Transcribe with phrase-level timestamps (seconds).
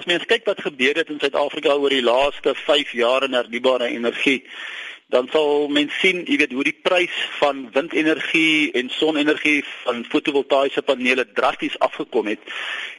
[0.00, 3.90] As mens kyk wat gebeur het in Suid-Afrika oor die laaste 5 jaar in hernubare
[3.92, 4.38] energie,
[5.12, 10.80] dan sal mens sien, jy weet, hoe die prys van windenergie en sonenergie van fotovoltaïese
[10.88, 12.48] panele drasties afgekom het.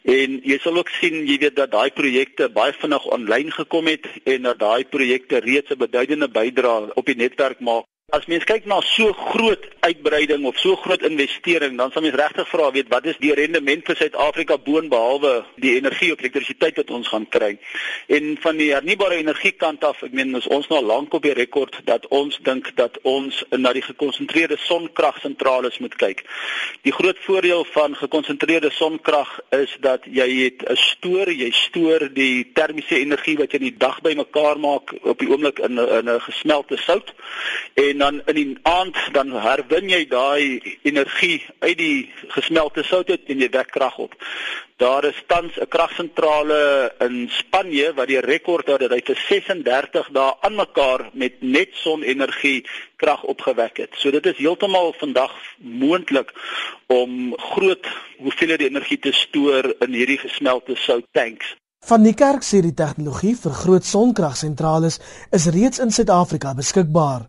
[0.06, 4.06] En jy sal ook sien, jy weet dat daai projekte baie vinnig aanlyn gekom het
[4.22, 8.66] en dat daai projekte reeds 'n beduidende bydrae op die netwerk maak As mens kyk
[8.68, 13.06] na so groot uitbreiding of so groot investering, dan sal mens regtig vra, weet wat
[13.08, 15.32] is die rendement vir Suid-Afrika boonbehalwe
[15.64, 17.54] die energie op elektrisiteit wat ons gaan kry?
[18.12, 21.78] En van die hernubare energie kant af, ek meen ons nou lank op die rekord
[21.88, 26.26] dat ons dink dat ons na die gekonsentreerde sonkragsentrale moet kyk.
[26.84, 32.52] Die groot voordeel van gekonsentreerde sonkrag is dat jy het 'n stoor, jy stoor die
[32.54, 36.78] termiese energie wat jy die dag bymekaar maak op die oomblik in in 'n gesmelte
[36.78, 37.16] sout
[37.80, 43.30] en dan in die aand dan herwin jy daai energie uit die gesmelte sout uit
[43.30, 44.16] en jy wek krag op.
[44.82, 46.62] Daar is tans 'n kragsentrale
[47.08, 51.70] in Spanje wat die rekord het dat hy vir 36 dae aan mekaar met net
[51.84, 52.66] sonenergie
[52.98, 53.92] krag opgewek het.
[53.96, 56.34] So dit is heeltemal vandag moontlik
[56.88, 57.86] om groot
[58.18, 61.56] hoeveelhede energie te stoor in hierdie gesmelte sout tanks.
[61.86, 64.92] Van die kerk sê die tegnologie vir groot sonkragsentrale
[65.32, 67.26] is reeds in Suid-Afrika beskikbaar.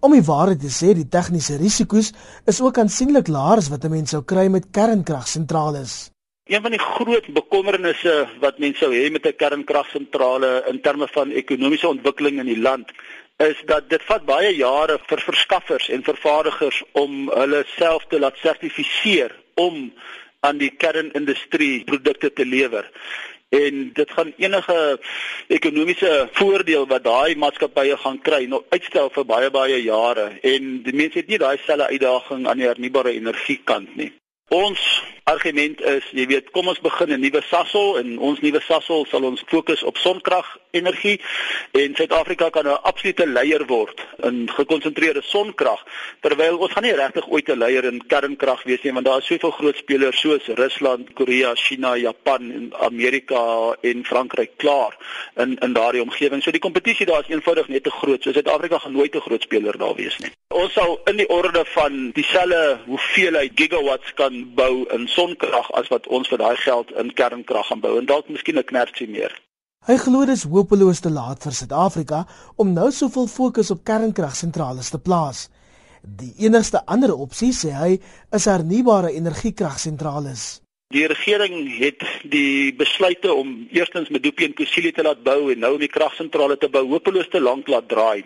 [0.00, 2.14] Om die waarheid te sê, die tegniese risiko's
[2.48, 5.84] is ook aansienlik laer as wat 'n mens sou kry met kernkragsentrale.
[6.48, 11.30] Een van die groot bekommernisse wat mense sou hê met 'n kernkragsentrale in terme van
[11.30, 12.88] ekonomiese ontwikkeling in die land
[13.36, 18.36] is dat dit vat baie jare vir verskaffers en vervaardigers om hulle self te laat
[18.36, 19.92] sertifiseer om
[20.40, 22.90] aan die kernindustrie produkte te lewer
[23.50, 25.00] en dit gaan enige
[25.48, 30.94] ekonomiese voordeel wat daai maatskappye gaan kry nog uitstel vir baie baie jare en die
[30.94, 34.12] mense het nie daai selfe uitdaging aan die hernubare energie kant nie.
[34.50, 39.06] Ons argument is, jy weet, kom ons begin 'n nuwe Sasol en ons nuwe Sasol
[39.06, 41.20] sal ons fokus op sonkrag-energie
[41.72, 45.80] en Suid-Afrika kan 'n absolute leier word in gekonsentreerde sonkrag
[46.20, 49.26] terwyl ons gaan nie regtig ooit 'n leier in kernkrag wees nie want daar is
[49.26, 54.96] soveel groot spelers soos Rusland, Korea, China, Japan en Amerika en Frankryk klaar
[55.36, 56.42] in in daardie omgewing.
[56.42, 58.22] So die kompetisie daar is eenvoudig net te groot.
[58.22, 60.30] So Suid-Afrika gaan nooit 'n groot speler daar wees nie.
[60.48, 66.08] Ons sal in die orde van dieselfde hoeveelheid gigawatts kan bou in sonkrag as wat
[66.16, 69.32] ons vir daai geld in kernkrag gaan bou en dalk miskien 'n knertjie meer.
[69.88, 72.26] Hy glo dit is hopeloos te laat vir Suid-Afrika
[72.56, 75.48] om nou soveel fokus op kernkragsentrale te plaas.
[76.02, 78.00] Die enigste ander opsie, sê hy,
[78.36, 80.34] is hernubare energiekragsentrale.
[80.90, 85.76] Die regering het die besluite om eerstens Medupi en Kusile te laat bou en nou
[85.76, 88.24] om die kragsentrale te bou hopeloos te lank laat draai.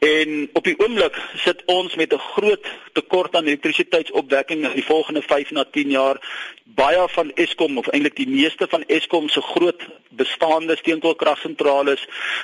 [0.00, 5.22] En op die oomblik sit ons met 'n groot tekort aan elektrisiteitsopwekking in die volgende
[5.22, 6.16] 5 na 10 jaar.
[6.64, 11.96] Baie van Eskom of eintlik die meeste van Eskom se groot bestaande steenkoolkragsentrale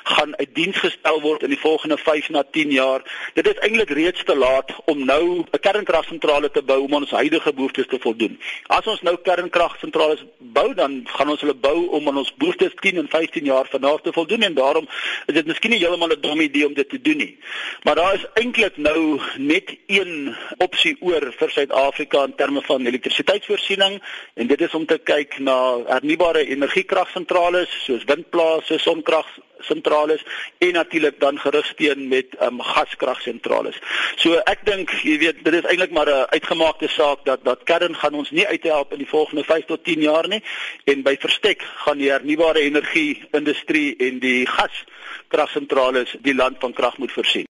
[0.03, 3.03] gaan uit diens gestel word in die volgende 5 na 10 jaar.
[3.35, 7.53] Dit is eintlik reeds te laat om nou 'n kernkragsentrale te bou om ons huidige
[7.53, 8.41] behoeftes te voldoen.
[8.67, 10.19] As ons nou kern kragsentrale
[10.57, 14.03] bou dan gaan ons hulle bou om aan ons behoeftes 10 en 15 jaar vanaand
[14.05, 14.89] te voldoen en daarom
[15.31, 17.39] is dit miskien nie heeltemal 'n dom idee om dit te doen nie.
[17.85, 24.03] Maar daar is eintlik nou net een opsie oor vir Suid-Afrika in terme van elektrisiteitsvoorsiening
[24.35, 29.27] en dit is om te kyk na hernubare energiekragsentrale soos windplase, sonkrag
[29.59, 30.25] sentrales
[30.59, 33.73] en natuurlik dan gerugsteun met um, gaskragsentrale.
[34.17, 37.95] So ek dink jy weet dit is eintlik maar 'n uitgemaakte saak dat dat kern
[37.95, 40.43] gaan ons nie uithelp in die volgende 5 tot 10 jaar nie
[40.85, 46.99] en by verstek gaan die hernubare energie industrie en die gaskragsentrale die land van krag
[46.99, 47.47] moet voorsien.